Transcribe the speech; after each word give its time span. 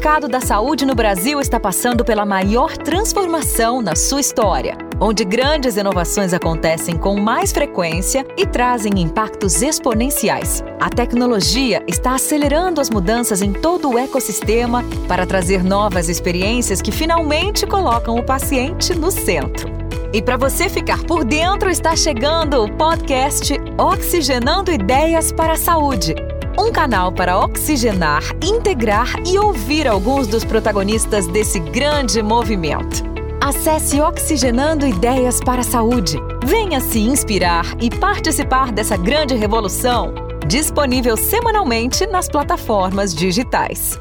mercado 0.00 0.28
da 0.28 0.40
saúde 0.40 0.86
no 0.86 0.94
Brasil 0.94 1.42
está 1.42 1.60
passando 1.60 2.02
pela 2.02 2.24
maior 2.24 2.74
transformação 2.74 3.82
na 3.82 3.94
sua 3.94 4.22
história, 4.22 4.74
onde 4.98 5.26
grandes 5.26 5.76
inovações 5.76 6.32
acontecem 6.32 6.96
com 6.96 7.20
mais 7.20 7.52
frequência 7.52 8.26
e 8.34 8.46
trazem 8.46 8.98
impactos 8.98 9.60
exponenciais. 9.60 10.64
A 10.80 10.88
tecnologia 10.88 11.84
está 11.86 12.14
acelerando 12.14 12.80
as 12.80 12.88
mudanças 12.88 13.42
em 13.42 13.52
todo 13.52 13.90
o 13.90 13.98
ecossistema 13.98 14.82
para 15.06 15.26
trazer 15.26 15.62
novas 15.62 16.08
experiências 16.08 16.80
que 16.80 16.90
finalmente 16.90 17.66
colocam 17.66 18.16
o 18.16 18.24
paciente 18.24 18.94
no 18.94 19.10
centro. 19.10 19.68
E 20.14 20.22
para 20.22 20.38
você 20.38 20.70
ficar 20.70 21.04
por 21.04 21.26
dentro, 21.26 21.68
está 21.68 21.94
chegando 21.94 22.64
o 22.64 22.72
podcast 22.72 23.52
Oxigenando 23.76 24.72
Ideias 24.72 25.30
para 25.30 25.52
a 25.52 25.58
Saúde 25.58 26.14
um 26.60 26.70
canal 26.70 27.10
para 27.10 27.38
oxigenar, 27.38 28.22
integrar 28.42 29.14
e 29.26 29.38
ouvir 29.38 29.88
alguns 29.88 30.26
dos 30.26 30.44
protagonistas 30.44 31.26
desse 31.26 31.58
grande 31.58 32.22
movimento. 32.22 33.02
Acesse 33.40 33.98
Oxigenando 33.98 34.86
Ideias 34.86 35.40
para 35.42 35.62
a 35.62 35.64
Saúde. 35.64 36.18
Venha 36.44 36.78
se 36.78 37.00
inspirar 37.00 37.64
e 37.80 37.88
participar 37.88 38.70
dessa 38.70 38.96
grande 38.96 39.34
revolução. 39.34 40.12
Disponível 40.46 41.16
semanalmente 41.16 42.06
nas 42.06 42.28
plataformas 42.28 43.14
digitais. 43.14 43.98